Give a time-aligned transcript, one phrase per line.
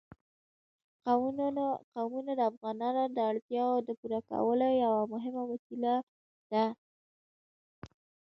[1.99, 5.93] قومونه د افغانانو د اړتیاوو د پوره کولو یوه مهمه وسیله
[6.51, 6.65] ده.